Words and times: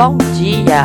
bom 0.00 0.16
dia! 0.34 0.84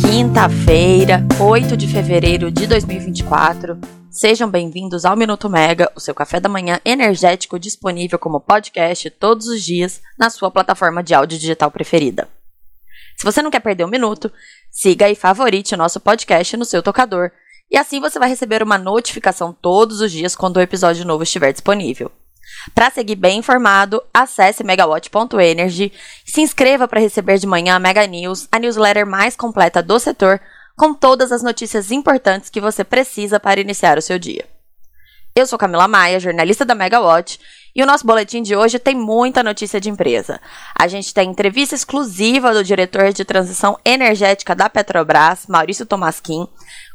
Quinta-feira, 0.00 1.24
8 1.40 1.76
de 1.76 1.86
fevereiro 1.86 2.50
de 2.50 2.66
2024. 2.66 3.78
Sejam 4.10 4.50
bem-vindos 4.50 5.04
ao 5.04 5.16
Minuto 5.16 5.48
Mega, 5.48 5.88
o 5.94 6.00
seu 6.00 6.12
café 6.12 6.40
da 6.40 6.48
manhã 6.48 6.80
energético 6.84 7.56
disponível 7.56 8.18
como 8.18 8.40
podcast 8.40 9.10
todos 9.10 9.46
os 9.46 9.62
dias 9.62 10.02
na 10.18 10.28
sua 10.28 10.50
plataforma 10.50 11.04
de 11.04 11.14
áudio 11.14 11.38
digital 11.38 11.70
preferida. 11.70 12.28
Se 13.16 13.24
você 13.24 13.40
não 13.42 13.50
quer 13.50 13.60
perder 13.60 13.84
um 13.84 13.88
minuto, 13.88 14.28
siga 14.72 15.08
e 15.08 15.14
favorite 15.14 15.76
o 15.76 15.78
nosso 15.78 16.00
podcast 16.00 16.56
no 16.56 16.64
seu 16.64 16.82
tocador, 16.82 17.30
e 17.70 17.76
assim 17.76 18.00
você 18.00 18.18
vai 18.18 18.28
receber 18.28 18.60
uma 18.60 18.76
notificação 18.76 19.52
todos 19.52 20.00
os 20.00 20.10
dias 20.10 20.34
quando 20.34 20.56
o 20.56 20.60
episódio 20.60 21.06
novo 21.06 21.22
estiver 21.22 21.52
disponível. 21.52 22.10
Para 22.74 22.90
seguir 22.90 23.16
bem 23.16 23.38
informado, 23.38 24.02
acesse 24.12 24.64
megawatt.energy 24.64 25.92
se 26.24 26.40
inscreva 26.40 26.86
para 26.86 27.00
receber 27.00 27.38
de 27.38 27.46
manhã 27.46 27.76
a 27.76 27.78
Mega 27.78 28.06
News, 28.06 28.48
a 28.50 28.58
newsletter 28.58 29.06
mais 29.06 29.36
completa 29.36 29.82
do 29.82 29.98
setor, 29.98 30.40
com 30.76 30.94
todas 30.94 31.32
as 31.32 31.42
notícias 31.42 31.90
importantes 31.90 32.50
que 32.50 32.60
você 32.60 32.84
precisa 32.84 33.40
para 33.40 33.60
iniciar 33.60 33.98
o 33.98 34.02
seu 34.02 34.18
dia. 34.18 34.46
Eu 35.34 35.46
sou 35.46 35.58
Camila 35.58 35.86
Maia, 35.86 36.18
jornalista 36.18 36.64
da 36.64 36.74
Megawatt, 36.74 37.38
e 37.74 37.80
o 37.80 37.86
nosso 37.86 38.04
boletim 38.04 38.42
de 38.42 38.56
hoje 38.56 38.76
tem 38.78 38.96
muita 38.96 39.40
notícia 39.40 39.80
de 39.80 39.88
empresa. 39.88 40.40
A 40.76 40.88
gente 40.88 41.14
tem 41.14 41.30
entrevista 41.30 41.76
exclusiva 41.76 42.52
do 42.52 42.64
diretor 42.64 43.12
de 43.12 43.24
transição 43.24 43.78
energética 43.84 44.52
da 44.52 44.68
Petrobras, 44.68 45.46
Maurício 45.46 45.86
Tomasquim, 45.86 46.48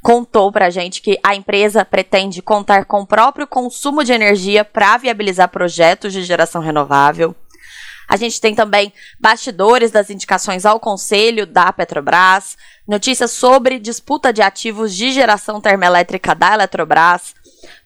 contou 0.03 0.52
para 0.52 0.67
a 0.67 0.70
gente 0.70 1.02
que 1.02 1.17
a 1.23 1.34
empresa 1.34 1.85
pretende 1.85 2.41
contar 2.41 2.84
com 2.84 3.02
o 3.02 3.07
próprio 3.07 3.48
consumo 3.48 4.03
de 4.03 4.11
energia 4.11 4.66
para 4.66 4.98
viabilizar 4.98 5.48
projetos 5.48 6.11
de 6.11 6.23
geração 6.23 6.61
renovável. 6.61 7.34
A 8.05 8.17
gente 8.17 8.41
tem 8.41 8.53
também 8.53 8.91
bastidores 9.17 9.91
das 9.91 10.09
indicações 10.09 10.66
ao 10.66 10.78
conselho 10.78 11.47
da 11.47 11.72
Petrobras, 11.72 12.58
notícias 12.86 13.31
sobre 13.31 13.80
disputa 13.80 14.33
de 14.33 14.41
ativos 14.41 14.94
de 14.94 15.09
geração 15.13 15.61
termoelétrica 15.61 16.35
da 16.35 16.53
Eletrobras, 16.53 17.33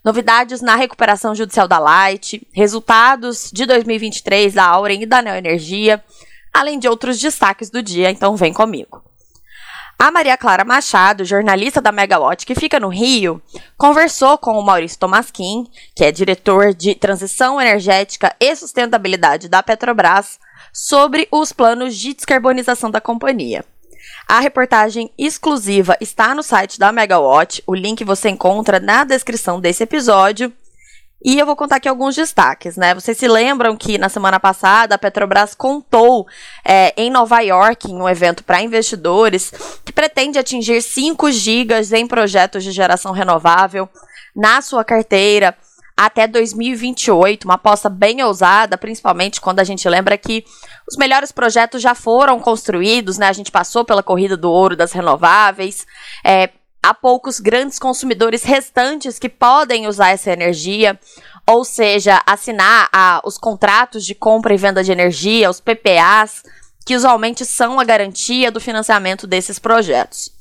novidades 0.04 0.60
na 0.60 0.76
recuperação 0.76 1.36
judicial 1.36 1.68
da 1.68 1.78
Light, 1.78 2.42
resultados 2.52 3.52
de 3.54 3.68
2023 3.68 4.56
da 4.56 4.66
Auren 4.66 5.04
e 5.04 5.06
da 5.06 5.22
Neoenergia, 5.22 6.04
além 6.52 6.80
de 6.80 6.88
outros 6.88 7.20
destaques 7.20 7.70
do 7.70 7.84
dia, 7.84 8.10
então 8.10 8.36
vem 8.36 8.52
comigo. 8.52 9.04
A 10.00 10.12
Maria 10.12 10.38
Clara 10.38 10.64
Machado, 10.64 11.26
jornalista 11.26 11.82
da 11.82 11.92
Megawatt, 11.92 12.46
que 12.46 12.54
fica 12.54 12.80
no 12.80 12.88
Rio, 12.88 13.42
conversou 13.76 14.38
com 14.38 14.52
o 14.52 14.64
Maurício 14.64 15.00
Tomasquim, 15.00 15.68
que 15.96 16.04
é 16.04 16.12
diretor 16.12 16.72
de 16.72 16.94
Transição 16.94 17.60
Energética 17.60 18.36
e 18.40 18.56
Sustentabilidade 18.56 19.50
da 19.50 19.64
Petrobras, 19.64 20.40
sobre 20.72 21.28
os 21.32 21.52
planos 21.52 21.98
de 21.98 22.14
descarbonização 22.14 22.92
da 22.92 23.02
companhia. 23.02 23.66
A 24.28 24.40
reportagem 24.40 25.10
exclusiva 25.18 25.98
está 26.00 26.36
no 26.36 26.44
site 26.44 26.78
da 26.78 26.92
Megawatt, 26.92 27.64
o 27.66 27.74
link 27.74 28.04
você 28.04 28.30
encontra 28.30 28.80
na 28.80 29.04
descrição 29.04 29.60
desse 29.60 29.82
episódio. 29.82 30.54
E 31.24 31.40
eu 31.40 31.46
vou 31.46 31.56
contar 31.56 31.78
aqui 31.78 31.90
alguns 31.90 32.16
destaques, 32.16 32.78
né? 32.78 32.94
Vocês 32.94 33.18
se 33.18 33.28
lembram 33.28 33.76
que 33.76 33.98
na 33.98 34.08
semana 34.08 34.40
passada 34.40 34.96
a 34.96 34.98
Petrobras 35.00 35.56
contou 35.56 36.28
é, 36.64 36.94
em 36.96 37.10
Nova 37.10 37.40
York, 37.40 37.92
em 37.92 37.96
um 37.96 38.08
evento 38.08 38.44
para 38.44 38.62
investidores, 38.62 39.52
que 39.84 39.92
pretende 39.92 40.38
atingir 40.38 40.82
5 40.82 41.32
gigas 41.32 41.92
em 41.92 42.08
projetos 42.08 42.64
de 42.64 42.72
geração 42.72 43.12
renovável 43.12 43.90
na 44.36 44.62
sua 44.62 44.84
carteira 44.84 45.58
até 45.98 46.28
2028, 46.28 47.46
uma 47.46 47.56
aposta 47.56 47.90
bem 47.90 48.22
ousada, 48.22 48.78
principalmente 48.78 49.42
quando 49.42 49.60
a 49.60 49.64
gente 49.64 49.90
lembra 49.90 50.16
que 50.16 50.46
os 50.88 50.96
melhores 50.96 51.32
projetos 51.32 51.82
já 51.82 51.96
foram 51.96 52.40
construídos, 52.40 53.18
né? 53.18 53.28
A 53.28 53.34
gente 53.34 53.52
passou 53.52 53.84
pela 53.84 54.04
corrida 54.04 54.38
do 54.38 54.52
ouro 54.52 54.76
das 54.76 54.92
renováveis. 54.92 55.88
É, 56.24 56.52
há 56.82 56.94
poucos 56.94 57.40
grandes 57.40 57.80
consumidores 57.80 58.44
restantes 58.44 59.20
que 59.20 59.30
podem 59.30 59.88
usar 59.88 60.10
essa 60.10 60.32
energia, 60.32 61.00
ou 61.46 61.64
seja, 61.64 62.22
assinar 62.26 62.90
a, 62.92 63.22
os 63.26 63.38
contratos 63.38 64.06
de 64.06 64.16
compra 64.16 64.54
e 64.54 64.58
venda 64.58 64.84
de 64.84 64.92
energia, 64.92 65.50
os 65.50 65.60
PPAs, 65.60 66.44
que 66.86 66.96
usualmente 66.96 67.46
são 67.46 67.80
a 67.80 67.84
garantia 67.84 68.52
do 68.52 68.62
financiamento 68.62 69.28
desses 69.28 69.60
projetos. 69.60 70.32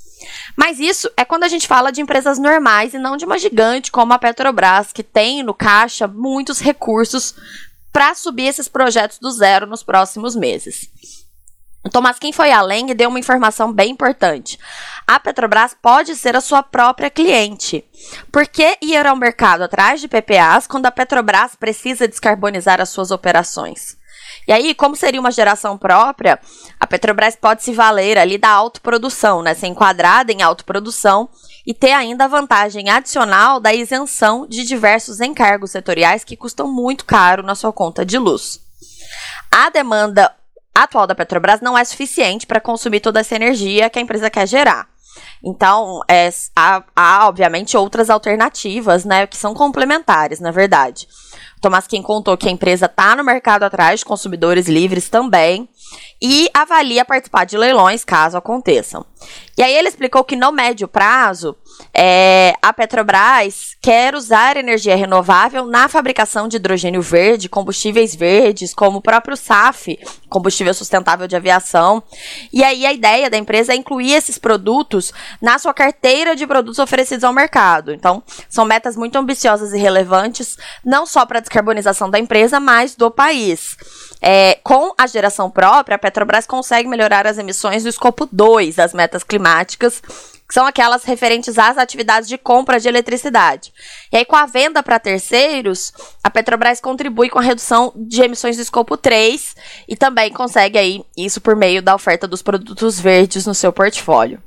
Mas 0.56 0.78
isso 0.78 1.10
é 1.16 1.24
quando 1.24 1.44
a 1.44 1.48
gente 1.48 1.66
fala 1.66 1.92
de 1.92 2.00
empresas 2.00 2.38
normais 2.38 2.94
e 2.94 2.98
não 2.98 3.16
de 3.16 3.24
uma 3.24 3.38
gigante 3.38 3.90
como 3.90 4.12
a 4.12 4.18
Petrobras, 4.18 4.92
que 4.92 5.02
tem 5.02 5.42
no 5.42 5.54
caixa 5.54 6.06
muitos 6.06 6.60
recursos 6.60 7.34
para 7.92 8.14
subir 8.14 8.46
esses 8.46 8.68
projetos 8.68 9.18
do 9.18 9.30
zero 9.30 9.66
nos 9.66 9.82
próximos 9.82 10.34
meses. 10.36 10.90
Tomás 11.90 12.18
quem 12.18 12.32
foi 12.32 12.50
além 12.50 12.90
e 12.90 12.94
deu 12.94 13.08
uma 13.08 13.18
informação 13.18 13.72
bem 13.72 13.90
importante. 13.90 14.58
A 15.06 15.20
Petrobras 15.20 15.74
pode 15.80 16.16
ser 16.16 16.34
a 16.36 16.40
sua 16.40 16.62
própria 16.62 17.10
cliente. 17.10 17.84
Por 18.32 18.46
que 18.46 18.78
ir 18.82 19.06
ao 19.06 19.16
mercado 19.16 19.62
atrás 19.62 20.00
de 20.00 20.08
PPAs 20.08 20.66
quando 20.66 20.86
a 20.86 20.90
Petrobras 20.90 21.54
precisa 21.54 22.08
descarbonizar 22.08 22.80
as 22.80 22.88
suas 22.88 23.10
operações? 23.10 23.96
E 24.46 24.52
aí, 24.52 24.74
como 24.74 24.96
seria 24.96 25.20
uma 25.20 25.30
geração 25.30 25.76
própria, 25.76 26.38
a 26.78 26.86
Petrobras 26.86 27.36
pode 27.36 27.62
se 27.62 27.72
valer 27.72 28.16
ali 28.16 28.38
da 28.38 28.48
autoprodução, 28.48 29.42
né? 29.42 29.54
Ser 29.54 29.66
enquadrada 29.66 30.32
em 30.32 30.42
autoprodução 30.42 31.28
e 31.66 31.74
ter 31.74 31.92
ainda 31.92 32.24
a 32.24 32.28
vantagem 32.28 32.88
adicional 32.88 33.58
da 33.58 33.74
isenção 33.74 34.46
de 34.46 34.64
diversos 34.64 35.20
encargos 35.20 35.72
setoriais 35.72 36.24
que 36.24 36.36
custam 36.36 36.72
muito 36.72 37.04
caro 37.04 37.42
na 37.42 37.54
sua 37.54 37.72
conta 37.72 38.04
de 38.04 38.18
luz. 38.18 38.60
A 39.50 39.68
demanda 39.70 40.32
atual 40.82 41.06
da 41.06 41.14
Petrobras 41.14 41.60
não 41.60 41.76
é 41.76 41.84
suficiente 41.84 42.46
para 42.46 42.60
consumir 42.60 43.00
toda 43.00 43.20
essa 43.20 43.34
energia 43.34 43.88
que 43.88 43.98
a 43.98 44.02
empresa 44.02 44.30
quer 44.30 44.46
gerar. 44.46 44.88
Então, 45.42 46.00
é, 46.08 46.28
há, 46.54 46.82
há, 46.94 47.28
obviamente, 47.28 47.76
outras 47.76 48.10
alternativas, 48.10 49.04
né, 49.04 49.26
que 49.26 49.36
são 49.36 49.54
complementares, 49.54 50.40
na 50.40 50.50
verdade. 50.50 51.08
Tomás 51.60 51.86
quem 51.86 52.02
contou 52.02 52.36
que 52.36 52.48
a 52.48 52.52
empresa 52.52 52.86
está 52.86 53.16
no 53.16 53.24
mercado 53.24 53.62
atrás 53.62 54.00
de 54.00 54.04
consumidores 54.04 54.68
livres 54.68 55.08
também 55.08 55.68
e 56.20 56.48
avalia 56.52 57.04
participar 57.04 57.44
de 57.44 57.56
leilões 57.56 58.04
caso 58.04 58.36
aconteçam. 58.36 59.04
E 59.56 59.62
aí 59.62 59.74
ele 59.74 59.88
explicou 59.88 60.22
que 60.22 60.36
no 60.36 60.52
médio 60.52 60.86
prazo, 60.86 61.56
é, 61.94 62.54
a 62.60 62.74
Petrobras 62.74 63.74
quer 63.80 64.14
usar 64.14 64.56
energia 64.58 64.94
renovável 64.94 65.64
na 65.64 65.88
fabricação 65.88 66.46
de 66.46 66.56
hidrogênio 66.56 67.00
verde, 67.00 67.48
combustíveis 67.48 68.14
verdes, 68.14 68.74
como 68.74 68.98
o 68.98 69.02
próprio 69.02 69.34
SAF, 69.34 69.98
combustível 70.28 70.74
sustentável 70.74 71.26
de 71.26 71.36
aviação. 71.36 72.02
E 72.52 72.62
aí 72.62 72.84
a 72.84 72.92
ideia 72.92 73.30
da 73.30 73.38
empresa 73.38 73.72
é 73.72 73.76
incluir 73.76 74.12
esses 74.12 74.36
produtos 74.36 75.12
na 75.40 75.58
sua 75.58 75.72
carteira 75.72 76.36
de 76.36 76.46
produtos 76.46 76.78
oferecidos 76.78 77.24
ao 77.24 77.32
mercado. 77.32 77.94
Então, 77.94 78.22
são 78.50 78.66
metas 78.66 78.94
muito 78.94 79.16
ambiciosas 79.16 79.72
e 79.72 79.78
relevantes, 79.78 80.58
não 80.84 81.06
só 81.06 81.24
para 81.24 81.38
a 81.38 81.40
descarbonização 81.40 82.10
da 82.10 82.18
empresa, 82.18 82.60
mas 82.60 82.94
do 82.94 83.10
país. 83.10 83.76
É, 84.20 84.58
com 84.62 84.92
a 84.98 85.06
geração 85.06 85.50
própria, 85.50 85.85
a 85.94 85.98
Petrobras 85.98 86.46
consegue 86.46 86.88
melhorar 86.88 87.26
as 87.26 87.38
emissões 87.38 87.82
do 87.82 87.88
escopo 87.88 88.28
2 88.30 88.76
das 88.76 88.92
metas 88.92 89.22
climáticas, 89.22 90.00
que 90.48 90.54
são 90.54 90.64
aquelas 90.64 91.04
referentes 91.04 91.58
às 91.58 91.76
atividades 91.76 92.28
de 92.28 92.38
compra 92.38 92.78
de 92.78 92.88
eletricidade. 92.88 93.72
E 94.12 94.16
aí, 94.16 94.24
com 94.24 94.36
a 94.36 94.46
venda 94.46 94.82
para 94.82 94.98
terceiros, 94.98 95.92
a 96.22 96.30
Petrobras 96.30 96.80
contribui 96.80 97.28
com 97.28 97.38
a 97.38 97.42
redução 97.42 97.92
de 97.96 98.22
emissões 98.22 98.56
do 98.56 98.62
escopo 98.62 98.96
3 98.96 99.56
e 99.88 99.96
também 99.96 100.32
consegue 100.32 100.78
aí 100.78 101.04
isso 101.16 101.40
por 101.40 101.56
meio 101.56 101.82
da 101.82 101.94
oferta 101.94 102.28
dos 102.28 102.42
produtos 102.42 103.00
verdes 103.00 103.44
no 103.44 103.54
seu 103.54 103.72
portfólio. 103.72 104.40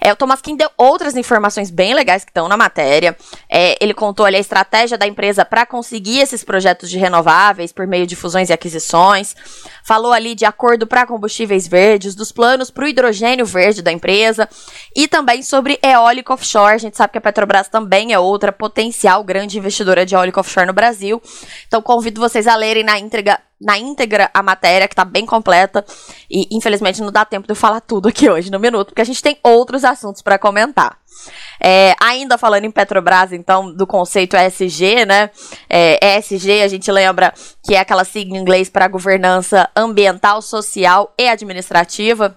É, 0.00 0.12
o 0.12 0.16
Thomas 0.16 0.40
Kim 0.40 0.56
deu 0.56 0.70
outras 0.76 1.16
informações 1.16 1.70
bem 1.70 1.94
legais 1.94 2.24
que 2.24 2.30
estão 2.30 2.48
na 2.48 2.56
matéria. 2.56 3.16
É, 3.50 3.76
ele 3.80 3.94
contou 3.94 4.26
ali 4.26 4.36
a 4.36 4.40
estratégia 4.40 4.98
da 4.98 5.06
empresa 5.06 5.44
para 5.44 5.66
conseguir 5.66 6.20
esses 6.20 6.44
projetos 6.44 6.90
de 6.90 6.98
renováveis 6.98 7.72
por 7.72 7.86
meio 7.86 8.06
de 8.06 8.16
fusões 8.16 8.50
e 8.50 8.52
aquisições. 8.52 9.34
Falou 9.84 10.12
ali 10.12 10.34
de 10.34 10.44
acordo 10.44 10.86
para 10.86 11.06
combustíveis 11.06 11.66
verdes, 11.66 12.14
dos 12.14 12.30
planos 12.30 12.70
para 12.70 12.84
o 12.84 12.88
hidrogênio 12.88 13.46
verde 13.46 13.82
da 13.82 13.90
empresa 13.92 14.48
e 14.94 15.08
também 15.08 15.42
sobre 15.42 15.78
eólico 15.82 16.32
offshore. 16.32 16.74
A 16.74 16.78
gente 16.78 16.96
sabe 16.96 17.12
que 17.12 17.18
a 17.18 17.20
Petrobras 17.20 17.68
também 17.68 18.12
é 18.12 18.18
outra 18.18 18.52
potencial 18.52 19.24
grande 19.24 19.58
investidora 19.58 20.04
de 20.04 20.14
eólico 20.14 20.40
offshore 20.40 20.66
no 20.66 20.72
Brasil. 20.72 21.20
Então 21.66 21.82
convido 21.82 22.20
vocês 22.20 22.46
a 22.46 22.54
lerem 22.54 22.84
na 22.84 22.98
íntegra 22.98 23.40
na 23.60 23.78
íntegra 23.78 24.30
a 24.32 24.42
matéria, 24.42 24.88
que 24.88 24.94
tá 24.94 25.04
bem 25.04 25.26
completa. 25.26 25.84
E 26.30 26.48
infelizmente 26.56 27.00
não 27.00 27.10
dá 27.10 27.24
tempo 27.24 27.46
de 27.46 27.52
eu 27.52 27.56
falar 27.56 27.80
tudo 27.80 28.08
aqui 28.08 28.28
hoje 28.28 28.50
no 28.50 28.58
minuto, 28.58 28.88
porque 28.88 29.02
a 29.02 29.04
gente 29.04 29.22
tem 29.22 29.38
outros 29.42 29.84
assuntos 29.84 30.22
para 30.22 30.38
comentar. 30.38 30.98
É, 31.60 31.94
ainda 32.00 32.38
falando 32.38 32.64
em 32.64 32.70
Petrobras, 32.70 33.32
então, 33.32 33.72
do 33.72 33.86
conceito 33.86 34.36
ESG, 34.36 35.04
né? 35.04 35.30
É, 35.68 36.18
ESG, 36.18 36.62
a 36.62 36.68
gente 36.68 36.90
lembra 36.92 37.34
que 37.64 37.74
é 37.74 37.80
aquela 37.80 38.04
sigla 38.04 38.36
em 38.36 38.40
inglês 38.40 38.68
para 38.70 38.86
governança 38.86 39.68
ambiental, 39.76 40.40
social 40.40 41.12
e 41.18 41.28
administrativa 41.28 42.36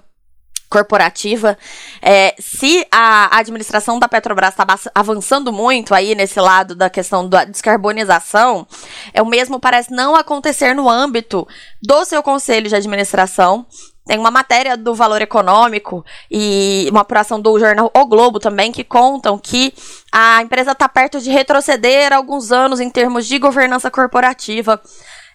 corporativa. 0.71 1.57
É, 2.01 2.33
se 2.39 2.87
a 2.89 3.37
administração 3.37 3.99
da 3.99 4.07
Petrobras 4.07 4.51
está 4.51 4.65
avançando 4.95 5.51
muito 5.51 5.93
aí 5.93 6.15
nesse 6.15 6.39
lado 6.39 6.73
da 6.73 6.89
questão 6.89 7.27
da 7.27 7.43
descarbonização, 7.43 8.65
é 9.13 9.21
o 9.21 9.25
mesmo 9.25 9.59
parece 9.59 9.91
não 9.91 10.15
acontecer 10.15 10.73
no 10.73 10.89
âmbito 10.89 11.45
do 11.83 12.05
seu 12.05 12.23
conselho 12.23 12.69
de 12.69 12.75
administração, 12.75 13.65
tem 14.05 14.17
uma 14.17 14.31
matéria 14.31 14.75
do 14.75 14.95
Valor 14.95 15.21
Econômico 15.21 16.03
e 16.29 16.87
uma 16.89 17.01
apuração 17.01 17.39
do 17.39 17.59
jornal 17.59 17.91
O 17.93 18.05
Globo 18.05 18.39
também 18.39 18.71
que 18.71 18.83
contam 18.83 19.37
que 19.37 19.73
a 20.11 20.41
empresa 20.41 20.71
está 20.71 20.89
perto 20.89 21.19
de 21.19 21.29
retroceder 21.29 22.11
alguns 22.11 22.51
anos 22.51 22.79
em 22.79 22.89
termos 22.89 23.27
de 23.27 23.37
governança 23.37 23.91
corporativa, 23.91 24.81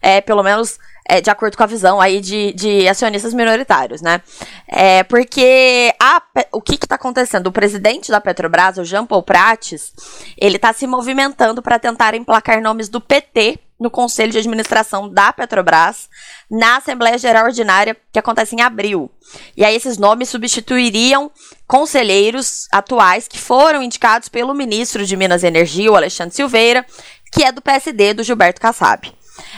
é, 0.01 0.21
pelo 0.21 0.43
menos 0.43 0.79
é, 1.09 1.21
de 1.21 1.31
acordo 1.31 1.57
com 1.57 1.63
a 1.63 1.67
visão 1.67 2.01
aí 2.01 2.21
de, 2.21 2.53
de 2.53 2.89
acionistas 2.89 3.33
minoritários, 3.33 4.03
né? 4.03 4.21
É, 4.67 5.05
porque 5.05 5.95
a, 6.01 6.21
o 6.53 6.61
que 6.61 6.75
está 6.75 6.97
acontecendo? 6.97 7.47
O 7.47 7.53
presidente 7.53 8.11
da 8.11 8.21
Petrobras, 8.21 8.79
o 8.79 8.85
Jean 8.85 9.07
Paul 9.07 9.23
Prates, 9.23 9.93
ele 10.37 10.57
está 10.57 10.73
se 10.73 10.87
movimentando 10.87 11.63
para 11.63 11.79
tentar 11.79 12.15
emplacar 12.15 12.61
nomes 12.61 12.89
do 12.89 13.01
PT 13.01 13.61
no 13.79 13.91
Conselho 13.91 14.33
de 14.33 14.39
Administração 14.39 15.09
da 15.09 15.33
Petrobras 15.33 16.09
na 16.51 16.79
Assembleia 16.79 17.19
Geral 17.19 17.45
Ordinária 17.45 17.97
que 18.11 18.19
acontece 18.19 18.57
em 18.57 18.63
abril. 18.63 19.11
E 19.57 19.65
aí 19.65 19.77
esses 19.77 19.99
nomes 19.99 20.31
substituiriam 20.31 21.31
conselheiros 21.67 22.67
atuais 22.73 23.29
que 23.29 23.39
foram 23.39 23.83
indicados 23.83 24.29
pelo 24.29 24.55
ministro 24.55 25.05
de 25.05 25.17
Minas 25.17 25.43
e 25.43 25.47
Energia, 25.47 25.93
o 25.93 25.97
Alexandre 25.97 26.35
Silveira, 26.35 26.87
que 27.31 27.45
é 27.45 27.53
do 27.53 27.61
PSD, 27.61 28.15
do 28.15 28.23
Gilberto 28.23 28.61
Kassab. 28.61 29.13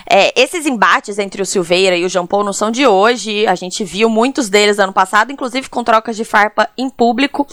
É, 0.09 0.39
esses 0.39 0.65
embates 0.65 1.19
entre 1.19 1.41
o 1.41 1.45
Silveira 1.45 1.95
e 1.95 2.05
o 2.05 2.09
Jean 2.09 2.25
Paul 2.25 2.43
não 2.43 2.53
são 2.53 2.71
de 2.71 2.85
hoje. 2.85 3.45
A 3.47 3.55
gente 3.55 3.83
viu 3.83 4.09
muitos 4.09 4.49
deles 4.49 4.79
ano 4.79 4.93
passado, 4.93 5.31
inclusive 5.31 5.69
com 5.69 5.83
trocas 5.83 6.15
de 6.15 6.23
farpa 6.23 6.69
em 6.77 6.89
público. 6.89 7.47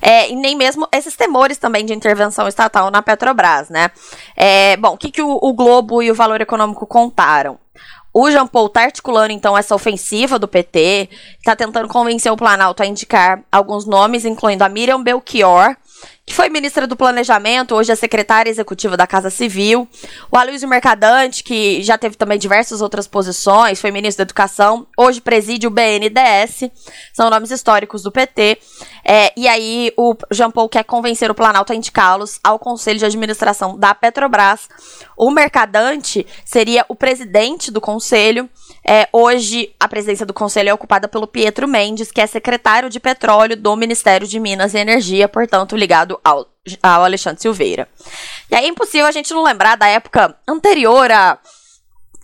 É, 0.00 0.30
e 0.30 0.36
nem 0.36 0.56
mesmo 0.56 0.88
esses 0.92 1.16
temores 1.16 1.58
também 1.58 1.84
de 1.84 1.94
intervenção 1.94 2.48
estatal 2.48 2.90
na 2.90 3.02
Petrobras, 3.02 3.68
né? 3.68 3.90
É, 4.36 4.76
bom, 4.76 4.94
o 4.94 4.96
que, 4.98 5.10
que 5.10 5.22
o, 5.22 5.38
o 5.40 5.52
Globo 5.52 6.02
e 6.02 6.10
o 6.10 6.14
Valor 6.14 6.40
Econômico 6.40 6.86
contaram? 6.86 7.58
O 8.12 8.30
Jean 8.30 8.46
Paul 8.46 8.66
está 8.66 8.82
articulando, 8.82 9.32
então, 9.32 9.56
essa 9.56 9.74
ofensiva 9.74 10.38
do 10.38 10.48
PT, 10.48 11.08
está 11.38 11.54
tentando 11.54 11.88
convencer 11.88 12.32
o 12.32 12.36
Planalto 12.36 12.82
a 12.82 12.86
indicar 12.86 13.44
alguns 13.52 13.86
nomes, 13.86 14.24
incluindo 14.24 14.64
a 14.64 14.68
Miriam 14.68 15.02
Belchior, 15.02 15.76
que 16.28 16.34
foi 16.34 16.50
ministra 16.50 16.86
do 16.86 16.94
Planejamento, 16.94 17.74
hoje 17.74 17.90
é 17.90 17.94
secretária 17.96 18.50
executiva 18.50 18.98
da 18.98 19.06
Casa 19.06 19.30
Civil. 19.30 19.88
O 20.30 20.36
Aloysio 20.36 20.68
Mercadante, 20.68 21.42
que 21.42 21.82
já 21.82 21.96
teve 21.96 22.16
também 22.16 22.38
diversas 22.38 22.82
outras 22.82 23.08
posições, 23.08 23.80
foi 23.80 23.90
ministro 23.90 24.18
da 24.18 24.28
Educação, 24.28 24.86
hoje 24.96 25.22
preside 25.22 25.66
o 25.66 25.70
BNDES, 25.70 26.70
são 27.14 27.30
nomes 27.30 27.50
históricos 27.50 28.02
do 28.02 28.12
PT. 28.12 28.58
É, 29.02 29.32
e 29.34 29.48
aí 29.48 29.90
o 29.96 30.14
Jean 30.30 30.50
Paul 30.50 30.68
quer 30.68 30.84
convencer 30.84 31.30
o 31.30 31.34
Planalto 31.34 31.72
a 31.72 31.76
indicá-los 31.76 32.38
ao 32.44 32.58
Conselho 32.58 32.98
de 32.98 33.06
Administração 33.06 33.78
da 33.78 33.94
Petrobras. 33.94 34.68
O 35.16 35.30
Mercadante 35.30 36.26
seria 36.44 36.84
o 36.90 36.94
presidente 36.94 37.70
do 37.70 37.80
Conselho. 37.80 38.50
É, 38.86 39.08
hoje, 39.12 39.74
a 39.80 39.88
presidência 39.88 40.26
do 40.26 40.34
Conselho 40.34 40.68
é 40.68 40.74
ocupada 40.74 41.08
pelo 41.08 41.26
Pietro 41.26 41.66
Mendes, 41.66 42.12
que 42.12 42.20
é 42.20 42.26
secretário 42.26 42.90
de 42.90 43.00
Petróleo 43.00 43.56
do 43.56 43.74
Ministério 43.76 44.26
de 44.26 44.38
Minas 44.38 44.74
e 44.74 44.78
Energia, 44.78 45.26
portanto, 45.26 45.76
ligado 45.76 46.17
ao, 46.24 46.46
ao 46.82 47.04
Alexandre 47.04 47.40
Silveira. 47.40 47.88
E 48.50 48.54
aí 48.54 48.64
é 48.64 48.68
impossível 48.68 49.06
a 49.06 49.12
gente 49.12 49.32
não 49.32 49.42
lembrar 49.42 49.76
da 49.76 49.86
época 49.86 50.36
anterior 50.46 51.10
a 51.10 51.38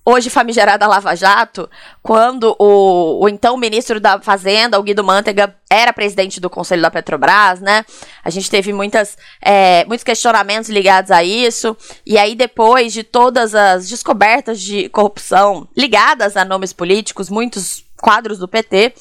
hoje 0.05 0.29
famigerada 0.29 0.87
Lava 0.87 1.17
Jato, 1.17 1.69
quando 2.03 2.55
o, 2.59 3.23
o, 3.23 3.29
então 3.29 3.57
ministro 3.57 3.99
da 3.99 4.21
Fazenda, 4.21 4.79
o 4.79 4.83
Guido 4.83 5.03
Mantega, 5.03 5.57
era 5.71 5.93
presidente 5.93 6.41
do 6.41 6.51
Conselho 6.51 6.83
da 6.83 6.91
Petrobras, 6.91 7.61
né? 7.61 7.85
A 8.23 8.29
gente 8.29 8.51
teve 8.51 8.73
muitas, 8.73 9.17
é, 9.41 9.85
muitos 9.87 10.05
questionamentos 10.05 10.69
ligados 10.69 11.11
a 11.11 11.25
isso. 11.25 11.75
E 12.05 12.19
aí, 12.19 12.35
depois 12.35 12.93
de 12.93 13.03
todas 13.03 13.55
as 13.55 13.89
descobertas 13.89 14.61
de 14.61 14.89
corrupção 14.91 15.67
ligadas 15.75 16.37
a 16.37 16.45
nomes 16.45 16.73
políticos, 16.73 17.31
muitos 17.31 17.83
quadros 17.97 18.39
do 18.39 18.47
PT, 18.47 18.95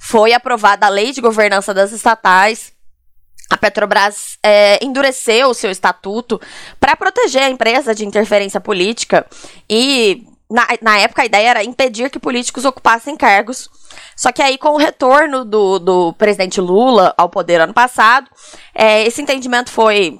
foi 0.00 0.32
aprovada 0.32 0.86
a 0.86 0.88
Lei 0.88 1.12
de 1.12 1.20
Governança 1.20 1.72
das 1.72 1.92
Estatais 1.92 2.72
a 3.50 3.56
Petrobras 3.56 4.38
é, 4.42 4.82
endureceu 4.84 5.48
o 5.48 5.54
seu 5.54 5.70
estatuto 5.70 6.40
para 6.78 6.96
proteger 6.96 7.42
a 7.42 7.50
empresa 7.50 7.94
de 7.94 8.04
interferência 8.04 8.60
política 8.60 9.26
e 9.68 10.26
na, 10.50 10.66
na 10.80 10.98
época 10.98 11.22
a 11.22 11.26
ideia 11.26 11.50
era 11.50 11.64
impedir 11.64 12.10
que 12.10 12.18
políticos 12.18 12.64
ocupassem 12.64 13.16
cargos. 13.16 13.68
Só 14.16 14.32
que 14.32 14.42
aí, 14.42 14.56
com 14.56 14.70
o 14.70 14.78
retorno 14.78 15.44
do, 15.44 15.78
do 15.78 16.12
presidente 16.14 16.60
Lula 16.60 17.14
ao 17.16 17.28
poder 17.28 17.60
ano 17.60 17.74
passado, 17.74 18.28
é, 18.74 19.06
esse 19.06 19.20
entendimento 19.20 19.70
foi 19.70 20.18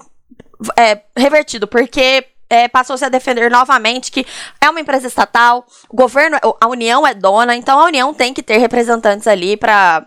é, 0.76 1.00
revertido, 1.16 1.66
porque 1.66 2.26
é, 2.48 2.68
passou-se 2.68 3.04
a 3.04 3.08
defender 3.08 3.50
novamente 3.50 4.10
que 4.10 4.26
é 4.60 4.70
uma 4.70 4.80
empresa 4.80 5.06
estatal, 5.06 5.66
o 5.88 5.96
governo, 5.96 6.38
a 6.60 6.66
União 6.66 7.06
é 7.06 7.14
dona, 7.14 7.54
então 7.54 7.78
a 7.78 7.84
União 7.84 8.12
tem 8.14 8.32
que 8.32 8.42
ter 8.42 8.58
representantes 8.58 9.26
ali 9.26 9.56
para 9.56 10.06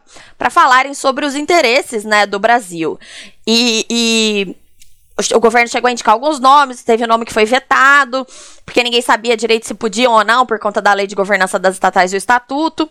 falarem 0.49 0.93
sobre 0.93 1.25
os 1.25 1.35
interesses 1.35 2.03
né, 2.03 2.25
do 2.25 2.39
Brasil. 2.39 2.99
E, 3.45 3.85
e 3.89 4.55
o 5.34 5.40
governo 5.40 5.68
chegou 5.68 5.88
a 5.88 5.92
indicar 5.92 6.13
alguns 6.13 6.40
nomes, 6.40 6.84
teve 6.84 7.04
um 7.04 7.08
nome 7.08 7.25
que 7.25 7.34
foi 7.34 7.46
vetado, 7.46 8.25
porque 8.66 8.84
ninguém 8.84 9.02
sabia 9.02 9.36
direito 9.36 9.68
se 9.68 9.74
podiam 9.74 10.13
ou 10.13 10.24
não, 10.24 10.46
por 10.46 10.58
conta 10.58 10.81
da 10.81 10.94
lei 10.94 11.06
de 11.06 11.16
governança 11.16 11.60
das 11.60 11.75
estatais 11.75 12.13
e 12.13 12.16
o 12.16 12.18
estatuto. 12.18 12.90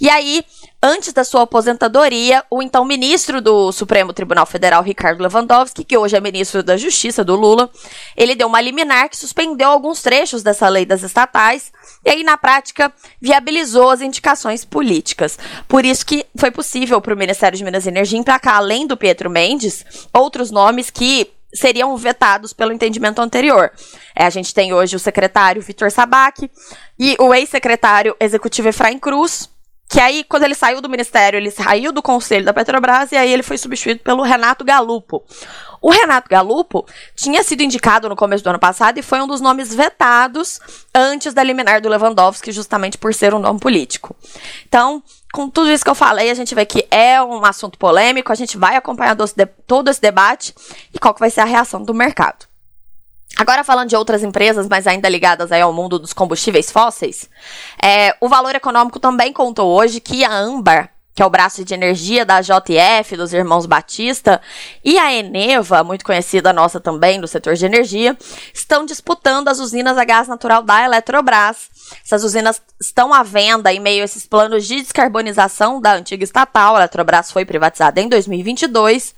E 0.00 0.08
aí, 0.08 0.44
antes 0.82 1.12
da 1.12 1.24
sua 1.24 1.42
aposentadoria, 1.42 2.44
o 2.50 2.62
então 2.62 2.84
ministro 2.84 3.40
do 3.40 3.72
Supremo 3.72 4.12
Tribunal 4.12 4.46
Federal, 4.46 4.82
Ricardo 4.82 5.22
Lewandowski, 5.22 5.84
que 5.84 5.96
hoje 5.96 6.16
é 6.16 6.20
ministro 6.20 6.62
da 6.62 6.76
Justiça 6.76 7.24
do 7.24 7.34
Lula, 7.34 7.70
ele 8.16 8.34
deu 8.34 8.46
uma 8.46 8.60
liminar 8.60 9.08
que 9.08 9.16
suspendeu 9.16 9.70
alguns 9.70 10.02
trechos 10.02 10.42
dessa 10.42 10.68
lei 10.68 10.84
das 10.84 11.02
estatais, 11.02 11.72
e 12.04 12.10
aí, 12.10 12.22
na 12.22 12.36
prática, 12.36 12.92
viabilizou 13.20 13.90
as 13.90 14.00
indicações 14.00 14.64
políticas. 14.64 15.38
Por 15.66 15.84
isso 15.84 16.04
que 16.04 16.26
foi 16.36 16.50
possível 16.50 17.00
para 17.00 17.14
o 17.14 17.16
Ministério 17.16 17.56
de 17.56 17.64
Minas 17.64 17.86
e 17.86 17.88
Energia 17.88 18.18
emplacar, 18.18 18.56
além 18.56 18.86
do 18.86 18.96
Pietro 18.96 19.30
Mendes, 19.30 19.84
outros 20.12 20.50
nomes 20.50 20.90
que 20.90 21.30
seriam 21.54 21.96
vetados 21.96 22.52
pelo 22.52 22.72
entendimento 22.72 23.20
anterior. 23.20 23.70
É, 24.14 24.24
a 24.24 24.30
gente 24.30 24.54
tem 24.54 24.72
hoje 24.72 24.96
o 24.96 24.98
secretário 24.98 25.62
Vitor 25.62 25.90
Sabac 25.90 26.50
e 26.98 27.16
o 27.18 27.34
ex-secretário 27.34 28.16
executivo 28.18 28.68
Efraim 28.68 28.98
Cruz, 28.98 29.50
que 29.92 30.00
aí, 30.00 30.24
quando 30.24 30.44
ele 30.44 30.54
saiu 30.54 30.80
do 30.80 30.88
ministério, 30.88 31.36
ele 31.36 31.50
saiu 31.50 31.92
do 31.92 32.00
conselho 32.00 32.46
da 32.46 32.54
Petrobras 32.54 33.12
e 33.12 33.16
aí 33.16 33.30
ele 33.30 33.42
foi 33.42 33.58
substituído 33.58 34.00
pelo 34.00 34.22
Renato 34.22 34.64
Galupo. 34.64 35.22
O 35.82 35.90
Renato 35.90 36.30
Galupo 36.30 36.86
tinha 37.14 37.42
sido 37.42 37.62
indicado 37.62 38.08
no 38.08 38.16
começo 38.16 38.42
do 38.42 38.48
ano 38.48 38.58
passado 38.58 38.96
e 38.96 39.02
foi 39.02 39.20
um 39.20 39.26
dos 39.26 39.42
nomes 39.42 39.74
vetados 39.74 40.60
antes 40.94 41.34
da 41.34 41.42
liminar 41.42 41.82
do 41.82 41.90
Lewandowski, 41.90 42.50
justamente 42.52 42.96
por 42.96 43.12
ser 43.12 43.34
um 43.34 43.38
nome 43.38 43.60
político. 43.60 44.16
Então, 44.66 45.02
com 45.30 45.50
tudo 45.50 45.70
isso 45.70 45.84
que 45.84 45.90
eu 45.90 45.94
falei, 45.94 46.30
a 46.30 46.34
gente 46.34 46.54
vê 46.54 46.64
que 46.64 46.88
é 46.90 47.22
um 47.22 47.44
assunto 47.44 47.76
polêmico, 47.76 48.32
a 48.32 48.34
gente 48.34 48.56
vai 48.56 48.76
acompanhar 48.76 49.14
todo 49.66 49.90
esse 49.90 50.00
debate 50.00 50.54
e 50.94 50.98
qual 50.98 51.12
que 51.12 51.20
vai 51.20 51.28
ser 51.28 51.42
a 51.42 51.44
reação 51.44 51.82
do 51.82 51.92
mercado. 51.92 52.46
Agora 53.36 53.64
falando 53.64 53.88
de 53.88 53.96
outras 53.96 54.22
empresas, 54.22 54.68
mas 54.68 54.86
ainda 54.86 55.08
ligadas 55.08 55.50
ao 55.50 55.72
mundo 55.72 55.98
dos 55.98 56.12
combustíveis 56.12 56.70
fósseis, 56.70 57.28
é, 57.82 58.14
o 58.20 58.28
Valor 58.28 58.54
Econômico 58.54 59.00
também 59.00 59.32
contou 59.32 59.70
hoje 59.70 60.00
que 60.00 60.24
a 60.24 60.32
Ambar 60.32 60.92
que 61.14 61.22
é 61.22 61.26
o 61.26 61.30
braço 61.30 61.64
de 61.64 61.74
energia 61.74 62.24
da 62.24 62.40
JF, 62.40 63.16
dos 63.16 63.32
irmãos 63.32 63.66
Batista, 63.66 64.40
e 64.82 64.98
a 64.98 65.12
Eneva, 65.12 65.84
muito 65.84 66.04
conhecida 66.04 66.52
nossa 66.52 66.80
também 66.80 67.20
do 67.20 67.28
setor 67.28 67.54
de 67.54 67.66
energia, 67.66 68.16
estão 68.54 68.86
disputando 68.86 69.48
as 69.48 69.58
usinas 69.58 69.98
a 69.98 70.04
gás 70.04 70.26
natural 70.26 70.62
da 70.62 70.82
Eletrobras. 70.82 71.70
Essas 72.02 72.24
usinas 72.24 72.62
estão 72.80 73.12
à 73.12 73.22
venda 73.22 73.72
em 73.72 73.80
meio 73.80 74.00
a 74.00 74.04
esses 74.04 74.26
planos 74.26 74.66
de 74.66 74.76
descarbonização 74.80 75.80
da 75.80 75.94
antiga 75.94 76.24
estatal. 76.24 76.76
A 76.76 76.78
Eletrobras 76.78 77.30
foi 77.30 77.44
privatizada 77.44 78.00
em 78.00 78.08
2022. 78.08 79.14